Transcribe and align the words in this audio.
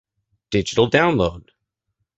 Digital 0.49 0.89
download. 0.89 1.51